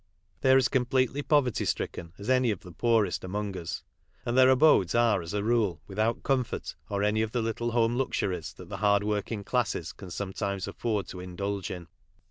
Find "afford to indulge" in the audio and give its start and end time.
10.67-11.69